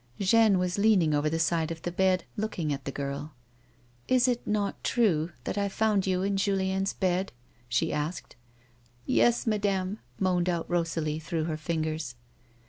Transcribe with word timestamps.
Jeanne 0.19 0.57
was 0.57 0.79
leaning 0.79 1.13
over 1.13 1.29
the 1.29 1.37
side 1.37 1.69
of 1.69 1.83
the 1.83 1.91
bed, 1.91 2.23
looking 2.35 2.73
at 2.73 2.85
the 2.85 2.91
girl. 2.91 3.35
"Is 4.07 4.27
it 4.27 4.47
not 4.47 4.83
true 4.83 5.31
that 5.43 5.59
I 5.59 5.69
found 5.69 6.07
you 6.07 6.23
in 6.23 6.37
Julien's 6.37 6.91
bed?" 6.93 7.31
she 7.69 7.93
asked." 7.93 8.35
Yes, 9.05 9.45
madame," 9.45 9.99
moaned 10.19 10.49
out 10.49 10.67
Rosalie 10.67 11.19
through 11.19 11.43
her 11.43 11.55
fingers. 11.55 12.15